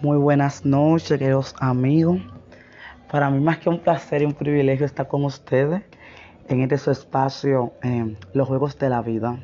Muy 0.00 0.16
buenas 0.16 0.64
noches, 0.64 1.18
queridos 1.18 1.56
amigos. 1.58 2.20
Para 3.10 3.30
mí 3.30 3.40
más 3.40 3.58
que 3.58 3.68
un 3.68 3.80
placer 3.80 4.22
y 4.22 4.26
un 4.26 4.32
privilegio 4.32 4.86
estar 4.86 5.08
con 5.08 5.24
ustedes 5.24 5.82
en 6.46 6.60
este 6.60 6.78
su 6.78 6.92
espacio, 6.92 7.72
los 8.32 8.46
juegos 8.46 8.78
de 8.78 8.90
la 8.90 9.02
vida. 9.02 9.40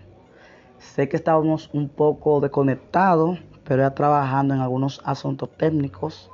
Sé 0.79 1.09
que 1.09 1.17
estábamos 1.17 1.71
un 1.72 1.88
poco 1.88 2.40
desconectados, 2.40 3.40
pero 3.64 3.82
ya 3.82 3.96
trabajando 3.96 4.54
en 4.54 4.61
algunos 4.61 5.03
asuntos 5.04 5.51
técnicos 5.56 6.30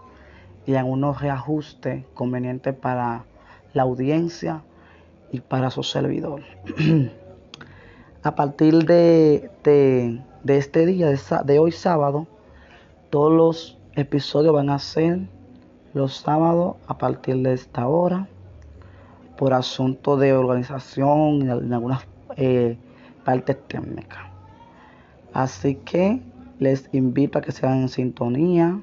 y 0.66 0.74
en 0.74 0.84
unos 0.84 1.22
reajustes 1.22 2.04
convenientes 2.12 2.74
para 2.74 3.24
la 3.72 3.84
audiencia 3.84 4.62
y 5.32 5.40
para 5.40 5.70
su 5.70 5.82
servidor. 5.82 6.42
A 8.22 8.34
partir 8.34 8.84
de, 8.84 9.50
este 10.46 10.84
día, 10.84 11.08
de 11.08 11.58
hoy 11.58 11.72
sábado, 11.72 12.26
todos 13.08 13.32
los 13.32 13.79
episodios 13.96 14.54
van 14.54 14.70
a 14.70 14.78
ser 14.78 15.20
los 15.94 16.16
sábados 16.16 16.76
a 16.86 16.98
partir 16.98 17.36
de 17.36 17.52
esta 17.52 17.88
hora 17.88 18.28
por 19.36 19.54
asunto 19.54 20.16
de 20.16 20.32
organización 20.32 21.42
en 21.42 21.72
algunas 21.72 22.06
eh, 22.36 22.76
partes 23.24 23.56
técnicas. 23.66 24.20
Así 25.32 25.76
que 25.76 26.20
les 26.58 26.88
invito 26.92 27.38
a 27.38 27.42
que 27.42 27.52
sean 27.52 27.82
en 27.82 27.88
sintonía, 27.88 28.80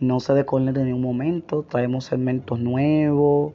no 0.00 0.20
se 0.20 0.34
desconecten 0.34 0.82
en 0.82 0.92
ningún 0.92 1.02
momento, 1.02 1.62
traemos 1.62 2.04
segmentos 2.04 2.58
nuevos, 2.60 3.54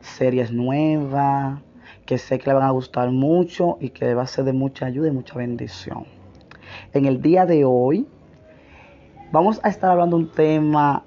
series 0.00 0.52
nuevas, 0.52 1.60
que 2.06 2.18
sé 2.18 2.38
que 2.38 2.46
les 2.46 2.54
van 2.54 2.68
a 2.68 2.70
gustar 2.70 3.10
mucho 3.10 3.76
y 3.80 3.90
que 3.90 4.14
va 4.14 4.22
a 4.22 4.26
ser 4.26 4.44
de 4.44 4.52
mucha 4.52 4.86
ayuda 4.86 5.08
y 5.08 5.12
mucha 5.12 5.34
bendición. 5.34 6.04
En 6.92 7.06
el 7.06 7.20
día 7.20 7.44
de 7.46 7.64
hoy 7.64 8.06
Vamos 9.32 9.60
a 9.62 9.70
estar 9.70 9.90
hablando 9.90 10.18
un 10.18 10.28
tema 10.28 11.04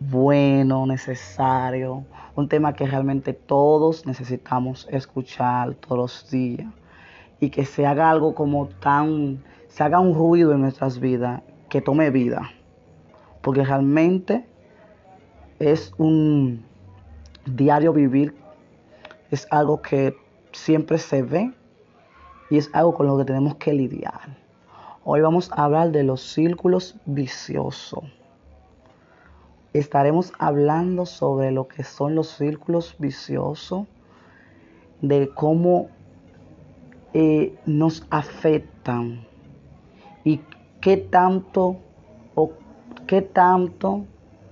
bueno, 0.00 0.84
necesario, 0.84 2.04
un 2.34 2.48
tema 2.48 2.72
que 2.72 2.84
realmente 2.84 3.32
todos 3.32 4.04
necesitamos 4.04 4.88
escuchar 4.90 5.74
todos 5.76 5.96
los 5.96 6.28
días 6.28 6.66
y 7.38 7.50
que 7.50 7.64
se 7.64 7.86
haga 7.86 8.10
algo 8.10 8.34
como 8.34 8.66
tan, 8.66 9.44
se 9.68 9.84
haga 9.84 10.00
un 10.00 10.12
ruido 10.12 10.54
en 10.54 10.62
nuestras 10.62 10.98
vidas, 10.98 11.42
que 11.68 11.80
tome 11.80 12.10
vida, 12.10 12.50
porque 13.42 13.62
realmente 13.62 14.44
es 15.60 15.94
un 15.98 16.64
diario 17.46 17.92
vivir, 17.92 18.34
es 19.30 19.46
algo 19.52 19.82
que 19.82 20.16
siempre 20.50 20.98
se 20.98 21.22
ve 21.22 21.54
y 22.50 22.58
es 22.58 22.70
algo 22.72 22.94
con 22.94 23.06
lo 23.06 23.16
que 23.18 23.24
tenemos 23.24 23.54
que 23.54 23.72
lidiar. 23.72 24.47
Hoy 25.10 25.22
vamos 25.22 25.50
a 25.52 25.64
hablar 25.64 25.90
de 25.90 26.04
los 26.04 26.20
círculos 26.20 26.94
viciosos. 27.06 28.04
Estaremos 29.72 30.34
hablando 30.38 31.06
sobre 31.06 31.50
lo 31.50 31.66
que 31.66 31.82
son 31.82 32.14
los 32.14 32.28
círculos 32.28 32.94
viciosos, 32.98 33.86
de 35.00 35.30
cómo 35.30 35.88
eh, 37.14 37.56
nos 37.64 38.06
afectan 38.10 39.26
y 40.24 40.42
qué 40.82 40.98
tanto 40.98 41.78
o 42.34 42.52
qué 43.06 43.22
tanto 43.22 44.04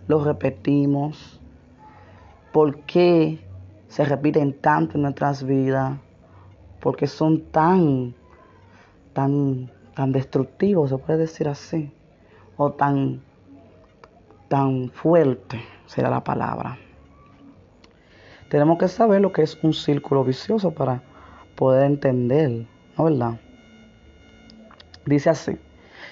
los 0.08 0.24
repetimos, 0.24 1.38
por 2.54 2.78
qué 2.84 3.46
se 3.88 4.06
repiten 4.06 4.58
tanto 4.58 4.94
en 4.94 5.02
nuestras 5.02 5.44
vidas, 5.44 5.98
porque 6.80 7.06
son 7.06 7.42
tan, 7.42 8.14
tan 9.12 9.75
tan 9.96 10.12
destructivo, 10.12 10.86
se 10.86 10.98
puede 10.98 11.20
decir 11.20 11.48
así, 11.48 11.90
o 12.58 12.70
tan, 12.70 13.22
tan 14.46 14.90
fuerte 14.90 15.62
será 15.86 16.10
la 16.10 16.22
palabra. 16.22 16.76
Tenemos 18.50 18.78
que 18.78 18.88
saber 18.88 19.22
lo 19.22 19.32
que 19.32 19.40
es 19.40 19.58
un 19.64 19.72
círculo 19.72 20.22
vicioso 20.22 20.70
para 20.72 21.02
poder 21.56 21.86
entender, 21.86 22.66
¿no 22.98 23.04
verdad? 23.04 23.40
Dice 25.06 25.30
así, 25.30 25.56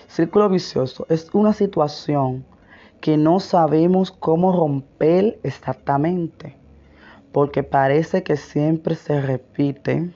círculo 0.09 0.49
vicioso 0.49 1.05
es 1.11 1.29
una 1.35 1.53
situación 1.53 2.47
que 3.03 3.19
no 3.19 3.39
sabemos 3.39 4.11
cómo 4.11 4.51
romper 4.51 5.39
exactamente, 5.43 6.57
porque 7.33 7.63
parece 7.63 8.23
que 8.23 8.37
siempre 8.37 8.95
se 8.95 9.21
repite 9.21 10.11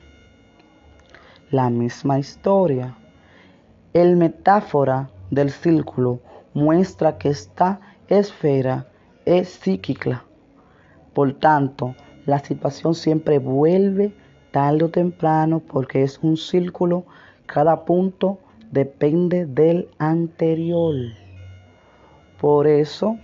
la 1.51 1.69
misma 1.69 2.19
historia 2.19 2.97
el 3.95 4.17
metáfora 4.17 5.11
del 5.31 5.51
círculo 5.51 6.21
muestra 6.55 7.19
que 7.19 7.31
esta 7.31 7.81
esfera 8.09 8.87
es 9.25 9.49
psíquica. 9.49 10.25
Por 11.15 11.33
tanto, 11.35 11.95
la 12.27 12.39
situación 12.39 12.95
siempre 12.95 13.39
vuelve 13.39 14.13
tarde 14.51 14.85
o 14.85 14.91
temprano 14.91 15.61
porque 15.61 16.03
es 16.03 16.19
un 16.23 16.37
círculo. 16.37 17.05
Cada 17.47 17.85
punto 17.85 18.39
depende 18.71 19.47
del 19.47 19.89
anterior. 19.99 20.95
Por 22.41 22.67
eso 22.67 23.17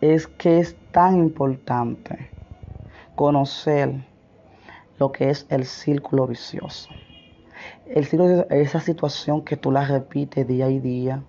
es 0.00 0.26
que 0.26 0.58
es 0.58 0.76
tan 0.92 1.16
importante 1.18 2.30
conocer 3.14 4.04
lo 4.98 5.10
que 5.10 5.30
es 5.30 5.46
el 5.50 5.64
círculo 5.64 6.26
vicioso. 6.26 6.88
El 7.86 8.06
ciclo 8.06 8.26
es 8.26 8.46
esa 8.50 8.80
situación 8.80 9.42
que 9.42 9.56
tú 9.56 9.70
la 9.70 9.84
repites 9.84 10.48
día 10.48 10.70
y 10.70 10.80
día, 10.80 11.22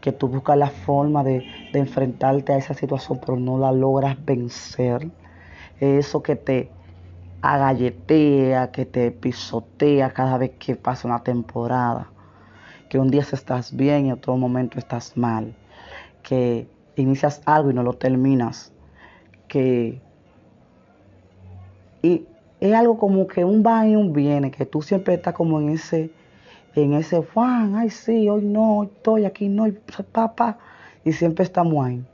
que 0.00 0.12
tú 0.12 0.28
buscas 0.28 0.56
la 0.56 0.70
forma 0.70 1.24
de, 1.24 1.44
enfrentarte 1.72 2.52
a 2.52 2.56
esa 2.56 2.74
situación, 2.74 3.18
pero 3.20 3.38
no 3.38 3.58
la 3.58 3.72
logras 3.72 4.16
vencer. 4.24 5.10
Eso 5.80 6.22
que 6.22 6.36
te 6.36 6.70
agalletea, 7.40 8.70
que 8.70 8.86
te 8.86 9.10
pisotea 9.10 10.12
cada 10.12 10.38
vez 10.38 10.52
que 10.58 10.76
pasa 10.76 11.08
una 11.08 11.22
temporada. 11.24 12.10
Que 12.88 12.98
un 12.98 13.10
día 13.10 13.22
estás 13.22 13.74
bien 13.74 14.06
y 14.06 14.12
otro 14.12 14.36
momento 14.36 14.78
estás 14.78 15.16
mal. 15.16 15.54
Que 16.22 16.68
inicias 16.94 17.42
algo 17.44 17.70
y 17.70 17.74
no 17.74 17.82
lo 17.82 17.94
terminas. 17.94 18.72
Que 19.48 20.00
y 22.02 22.26
es 22.62 22.72
algo 22.74 22.96
como 22.96 23.26
que 23.26 23.44
un 23.44 23.64
va 23.66 23.88
y 23.88 23.96
un 23.96 24.12
viene, 24.12 24.52
que 24.52 24.64
tú 24.64 24.82
siempre 24.82 25.14
estás 25.14 25.34
como 25.34 25.60
en 25.60 25.70
ese, 25.70 26.12
en 26.76 26.94
ese, 26.94 27.20
Juan, 27.20 27.74
ay 27.74 27.90
sí, 27.90 28.28
hoy 28.28 28.44
no, 28.44 28.84
estoy 28.84 29.24
aquí, 29.24 29.48
no, 29.48 29.66
papá, 30.12 30.58
y 31.04 31.10
siempre 31.10 31.42
estamos 31.42 31.84
ahí. 31.84 32.04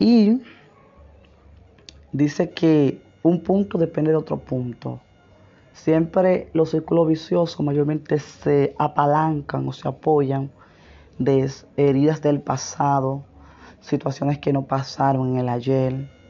Y 0.00 0.42
dice 2.10 2.50
que 2.50 3.00
un 3.22 3.44
punto 3.44 3.78
depende 3.78 4.10
de 4.10 4.16
otro 4.16 4.38
punto. 4.38 4.98
Siempre 5.72 6.48
los 6.52 6.70
círculos 6.70 7.06
viciosos 7.06 7.64
mayormente 7.64 8.18
se 8.18 8.74
apalancan 8.76 9.68
o 9.68 9.72
se 9.72 9.86
apoyan 9.86 10.50
de 11.16 11.48
heridas 11.76 12.20
del 12.20 12.40
pasado, 12.40 13.22
situaciones 13.80 14.40
que 14.40 14.52
no 14.52 14.62
pasaron 14.62 15.34
en 15.34 15.38
el 15.38 15.48
ayer 15.48 16.21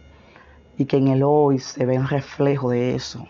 y 0.78 0.87
que 0.87 0.97
en 0.97 1.09
el 1.09 1.22
hoy 1.22 1.59
se 1.59 1.87
ve 1.87 1.99
un 1.99 2.09
reflejo 2.09 2.71
de 2.71 2.94
eso. 2.94 3.27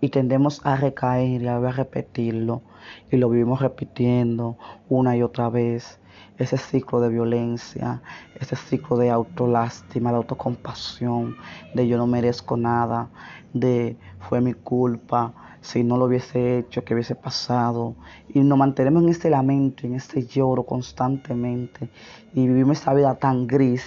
Y 0.00 0.10
tendemos 0.10 0.60
a 0.64 0.76
recaer 0.76 1.42
y 1.42 1.46
a 1.46 1.58
repetirlo. 1.58 2.62
Y 3.10 3.16
lo 3.16 3.30
vivimos 3.30 3.60
repitiendo 3.60 4.56
una 4.88 5.16
y 5.16 5.22
otra 5.22 5.48
vez. 5.48 5.98
Ese 6.38 6.58
ciclo 6.58 7.00
de 7.00 7.08
violencia, 7.08 8.02
ese 8.38 8.56
ciclo 8.56 8.98
de 8.98 9.10
autolástima, 9.10 10.10
de 10.10 10.16
autocompasión, 10.18 11.36
de 11.74 11.88
yo 11.88 11.96
no 11.96 12.06
merezco 12.06 12.58
nada, 12.58 13.08
de 13.54 13.96
fue 14.20 14.42
mi 14.42 14.52
culpa, 14.52 15.32
si 15.62 15.82
no 15.82 15.96
lo 15.96 16.04
hubiese 16.04 16.58
hecho, 16.58 16.84
que 16.84 16.92
hubiese 16.94 17.14
pasado. 17.14 17.94
Y 18.28 18.40
nos 18.40 18.58
mantenemos 18.58 19.02
en 19.02 19.08
ese 19.08 19.30
lamento, 19.30 19.86
en 19.86 19.94
ese 19.94 20.26
lloro 20.26 20.64
constantemente. 20.64 21.88
Y 22.34 22.46
vivimos 22.46 22.80
esa 22.80 22.92
vida 22.92 23.14
tan 23.14 23.46
gris 23.46 23.84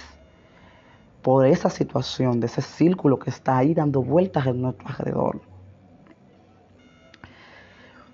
por 1.22 1.46
esa 1.46 1.68
situación, 1.68 2.40
de 2.40 2.46
ese 2.46 2.62
círculo 2.62 3.18
que 3.18 3.30
está 3.30 3.58
ahí 3.58 3.74
dando 3.74 4.02
vueltas 4.02 4.46
en 4.46 4.62
nuestro 4.62 4.88
alrededor. 4.88 5.40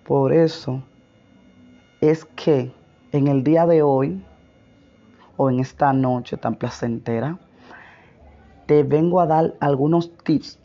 Por 0.04 0.32
eso 0.32 0.82
es 2.00 2.24
que 2.24 2.72
en 3.12 3.28
el 3.28 3.42
día 3.42 3.66
de 3.66 3.82
hoy, 3.82 4.24
o 5.36 5.50
en 5.50 5.60
esta 5.60 5.92
noche 5.92 6.36
tan 6.36 6.54
placentera, 6.56 7.38
te 8.66 8.82
vengo 8.82 9.20
a 9.20 9.26
dar 9.26 9.54
algunos 9.60 10.16
tips 10.18 10.58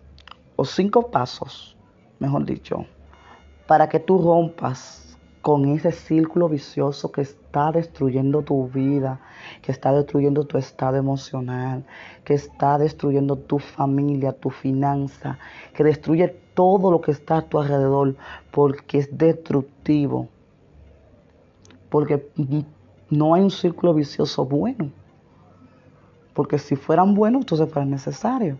o 0.55 0.65
cinco 0.65 1.11
pasos, 1.11 1.77
mejor 2.19 2.45
dicho, 2.45 2.85
para 3.67 3.87
que 3.87 3.99
tú 3.99 4.17
rompas 4.17 5.10
con 5.41 5.65
ese 5.65 5.91
círculo 5.91 6.47
vicioso 6.47 7.11
que 7.11 7.21
está 7.21 7.71
destruyendo 7.71 8.43
tu 8.43 8.67
vida, 8.67 9.19
que 9.61 9.71
está 9.71 9.91
destruyendo 9.91 10.45
tu 10.45 10.57
estado 10.57 10.97
emocional, 10.97 11.83
que 12.23 12.35
está 12.35 12.77
destruyendo 12.77 13.35
tu 13.35 13.57
familia, 13.57 14.33
tu 14.33 14.51
finanza, 14.51 15.39
que 15.73 15.83
destruye 15.83 16.27
todo 16.53 16.91
lo 16.91 17.01
que 17.01 17.11
está 17.11 17.37
a 17.37 17.41
tu 17.41 17.59
alrededor 17.59 18.15
porque 18.51 18.99
es 18.99 19.17
destructivo. 19.17 20.27
Porque 21.89 22.29
no 23.09 23.33
hay 23.33 23.41
un 23.41 23.51
círculo 23.51 23.93
vicioso 23.93 24.45
bueno. 24.45 24.91
Porque 26.33 26.59
si 26.59 26.75
fueran 26.75 27.15
buenos, 27.15 27.41
entonces 27.41 27.69
fueran 27.69 27.89
necesarios. 27.89 28.57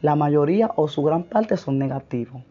La 0.00 0.14
mayoría 0.14 0.70
o 0.76 0.88
su 0.88 1.02
gran 1.02 1.24
parte 1.24 1.56
son 1.56 1.78
negativos. 1.78 2.42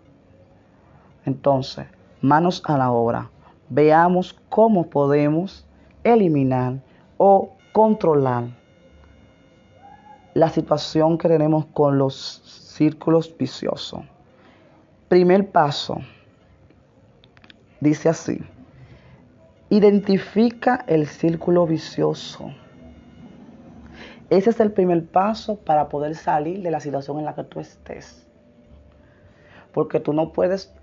Entonces, 1.26 1.88
manos 2.22 2.62
a 2.66 2.78
la 2.78 2.92
obra. 2.92 3.30
Veamos 3.70 4.36
cómo 4.50 4.90
podemos 4.90 5.66
eliminar 6.04 6.80
o 7.18 7.52
controlar 7.72 8.46
la 10.34 10.50
situación 10.50 11.18
que 11.18 11.28
tenemos 11.28 11.66
con 11.68 11.98
los 11.98 12.16
círculos 12.76 13.36
viciosos. 13.38 14.02
Primer 15.08 15.52
paso, 15.52 16.00
dice 17.80 18.10
así, 18.10 18.40
identifica 19.70 20.84
el 20.88 21.08
círculo 21.08 21.66
vicioso. 21.68 22.52
Ese 24.30 24.52
es 24.52 24.60
el 24.60 24.72
primer 24.72 25.06
paso 25.06 25.58
para 25.58 25.90
poder 25.90 26.16
salir 26.16 26.62
de 26.62 26.72
la 26.72 26.80
situación 26.80 27.20
en 27.20 27.26
la 27.26 27.36
que 27.36 27.44
tú 27.44 27.60
estés. 27.60 28.28
Porque 29.74 30.00
tú 30.00 30.14
no 30.14 30.32
puedes, 30.32 30.74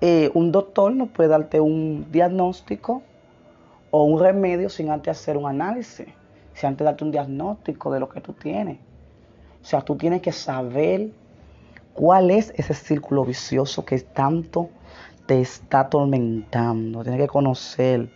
eh, 0.00 0.30
un 0.34 0.52
doctor 0.52 0.92
no 0.92 1.06
puede 1.06 1.30
darte 1.30 1.60
un 1.60 2.06
diagnóstico 2.10 3.02
o 3.90 4.04
un 4.04 4.20
remedio 4.20 4.68
sin 4.68 4.90
antes 4.90 5.18
hacer 5.18 5.36
un 5.36 5.46
análisis, 5.46 6.06
sin 6.54 6.68
antes 6.68 6.84
darte 6.84 7.04
un 7.04 7.10
diagnóstico 7.10 7.90
de 7.92 8.00
lo 8.00 8.08
que 8.08 8.20
tú 8.20 8.32
tienes. 8.32 8.78
O 9.62 9.64
sea, 9.64 9.80
tú 9.80 9.96
tienes 9.96 10.22
que 10.22 10.32
saber 10.32 11.10
cuál 11.94 12.30
es 12.30 12.52
ese 12.56 12.74
círculo 12.74 13.24
vicioso 13.24 13.84
que 13.84 13.98
tanto 13.98 14.68
te 15.26 15.40
está 15.40 15.80
atormentando. 15.80 17.02
Tienes 17.02 17.20
que 17.20 17.26
conocer 17.26 18.10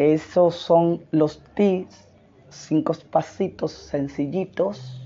Esos 0.00 0.54
son 0.54 1.02
los 1.10 1.40
tips, 1.54 2.08
cinco 2.48 2.94
pasitos 3.10 3.70
sencillitos 3.72 4.98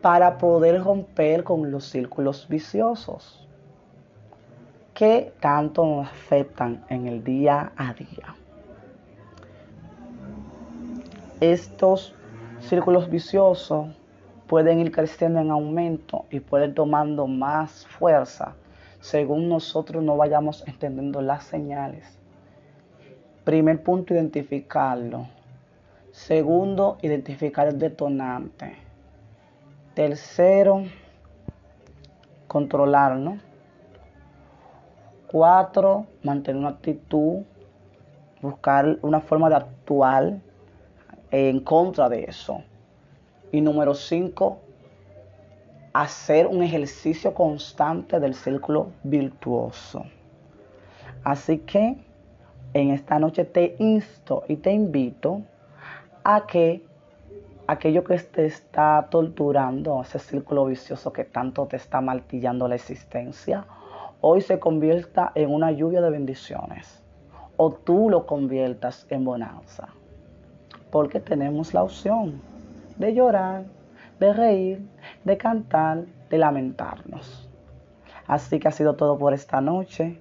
para 0.00 0.38
poder 0.38 0.84
romper 0.84 1.42
con 1.42 1.72
los 1.72 1.86
círculos 1.86 2.46
viciosos 2.48 3.44
que 4.94 5.32
tanto 5.40 5.84
nos 5.84 6.06
afectan 6.06 6.84
en 6.88 7.08
el 7.08 7.24
día 7.24 7.72
a 7.76 7.92
día. 7.92 8.36
Estos 11.40 12.14
círculos 12.60 13.10
viciosos 13.10 13.88
pueden 14.46 14.78
ir 14.78 14.92
creciendo 14.92 15.40
en 15.40 15.50
aumento 15.50 16.26
y 16.30 16.38
pueden 16.38 16.72
tomando 16.72 17.26
más 17.26 17.84
fuerza 17.88 18.54
según 19.00 19.48
nosotros 19.48 20.04
no 20.04 20.16
vayamos 20.16 20.62
entendiendo 20.68 21.20
las 21.20 21.42
señales. 21.42 22.17
Primer 23.48 23.82
punto, 23.82 24.12
identificarlo. 24.12 25.26
Segundo, 26.12 26.98
identificar 27.00 27.66
el 27.66 27.78
detonante. 27.78 28.76
Tercero, 29.94 30.82
controlarlo. 32.46 33.38
Cuatro, 35.28 36.04
mantener 36.22 36.60
una 36.60 36.68
actitud, 36.68 37.38
buscar 38.42 38.98
una 39.00 39.22
forma 39.22 39.48
de 39.48 39.56
actuar 39.56 40.40
en 41.30 41.60
contra 41.60 42.10
de 42.10 42.24
eso. 42.24 42.62
Y 43.50 43.62
número 43.62 43.94
cinco, 43.94 44.58
hacer 45.94 46.46
un 46.46 46.62
ejercicio 46.62 47.32
constante 47.32 48.20
del 48.20 48.34
círculo 48.34 48.90
virtuoso. 49.04 50.04
Así 51.24 51.56
que 51.60 52.06
en 52.74 52.90
esta 52.90 53.18
noche 53.18 53.44
te 53.44 53.76
insto 53.78 54.44
y 54.48 54.56
te 54.56 54.72
invito 54.72 55.42
a 56.24 56.46
que 56.46 56.84
aquello 57.66 58.04
que 58.04 58.18
te 58.18 58.46
está 58.46 59.08
torturando, 59.10 60.00
ese 60.02 60.18
círculo 60.18 60.66
vicioso 60.66 61.12
que 61.12 61.24
tanto 61.24 61.66
te 61.66 61.76
está 61.76 62.00
martillando 62.00 62.68
la 62.68 62.74
existencia, 62.74 63.66
hoy 64.20 64.40
se 64.40 64.58
convierta 64.58 65.32
en 65.34 65.52
una 65.52 65.70
lluvia 65.70 66.00
de 66.00 66.10
bendiciones 66.10 67.02
o 67.56 67.72
tú 67.72 68.08
lo 68.08 68.26
conviertas 68.26 69.06
en 69.10 69.24
bonanza. 69.24 69.88
Porque 70.90 71.20
tenemos 71.20 71.74
la 71.74 71.82
opción 71.82 72.40
de 72.96 73.14
llorar, 73.14 73.64
de 74.18 74.32
reír, 74.32 74.88
de 75.24 75.36
cantar, 75.36 76.04
de 76.30 76.38
lamentarnos. 76.38 77.48
Así 78.26 78.58
que 78.58 78.68
ha 78.68 78.72
sido 78.72 78.94
todo 78.94 79.18
por 79.18 79.34
esta 79.34 79.60
noche. 79.60 80.20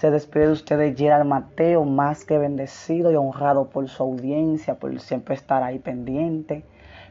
Se 0.00 0.10
despide 0.10 0.46
de 0.46 0.52
ustedes 0.52 0.96
Gerald 0.98 1.28
Mateo, 1.28 1.84
más 1.84 2.24
que 2.24 2.38
bendecido 2.38 3.12
y 3.12 3.16
honrado 3.16 3.68
por 3.68 3.86
su 3.86 4.02
audiencia, 4.02 4.76
por 4.76 4.98
siempre 4.98 5.34
estar 5.34 5.62
ahí 5.62 5.78
pendiente. 5.78 6.64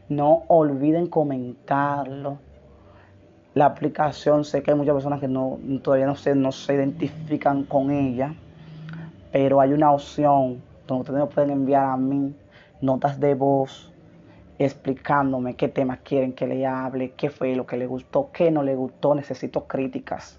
No 0.10 0.42
olviden 0.48 1.06
comentarlo. 1.06 2.40
La 3.54 3.66
aplicación, 3.66 4.44
sé 4.44 4.64
que 4.64 4.72
hay 4.72 4.78
muchas 4.78 4.96
personas 4.96 5.20
que 5.20 5.28
no, 5.28 5.60
todavía 5.84 6.08
no 6.08 6.16
se, 6.16 6.34
no 6.34 6.52
se 6.52 6.74
identifican 6.74 7.64
con 7.66 7.92
ella, 7.92 8.34
pero 9.32 9.62
hay 9.62 9.72
una 9.72 9.92
opción 9.92 10.60
donde 10.88 11.02
ustedes 11.02 11.20
me 11.20 11.28
pueden 11.28 11.52
enviar 11.52 11.92
a 11.92 11.96
mí 11.96 12.34
notas 12.82 13.20
de 13.20 13.36
voz 13.36 13.94
explicándome 14.58 15.56
qué 15.56 15.68
temas 15.68 16.00
quieren 16.00 16.34
que 16.34 16.48
le 16.48 16.66
hable, 16.66 17.12
qué 17.12 17.30
fue 17.30 17.56
lo 17.56 17.68
que 17.68 17.78
le 17.78 17.86
gustó, 17.86 18.32
qué 18.34 18.50
no 18.50 18.64
le 18.64 18.74
gustó. 18.74 19.14
Necesito 19.14 19.68
críticas. 19.68 20.39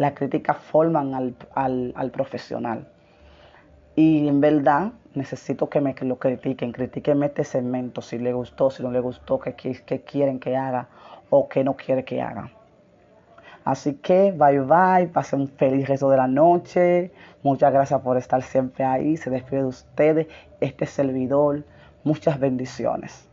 Las 0.00 0.14
críticas 0.14 0.56
forman 0.56 1.12
al, 1.54 2.10
profesional. 2.10 2.88
Y 3.94 4.26
en 4.28 4.40
verdad 4.40 4.92
necesito 5.14 5.68
que 5.68 5.82
me 5.82 5.94
lo 6.00 6.18
critiquen, 6.18 6.72
critiquenme 6.72 7.26
este 7.26 7.44
segmento, 7.44 8.00
si 8.00 8.16
le 8.16 8.32
gustó, 8.32 8.70
si 8.70 8.82
no 8.82 8.90
le 8.90 9.00
gustó, 9.00 9.38
qué, 9.38 9.52
qué 9.54 10.00
quieren 10.00 10.40
que 10.40 10.56
haga 10.56 10.88
o 11.28 11.50
qué 11.50 11.62
no 11.62 11.76
quiere 11.76 12.02
que 12.02 12.22
haga. 12.22 12.50
Así 13.62 13.92
que 13.92 14.32
bye 14.32 14.60
bye, 14.60 15.08
pasen 15.12 15.42
un 15.42 15.48
feliz 15.48 15.86
resto 15.86 16.08
de 16.08 16.16
la 16.16 16.28
noche. 16.28 17.12
Muchas 17.42 17.70
gracias 17.70 18.00
por 18.00 18.16
estar 18.16 18.40
siempre 18.40 18.86
ahí. 18.86 19.18
Se 19.18 19.28
despide 19.28 19.60
de 19.60 19.66
ustedes 19.66 20.26
este 20.60 20.86
servidor. 20.86 21.62
Muchas 22.04 22.40
bendiciones. 22.40 23.29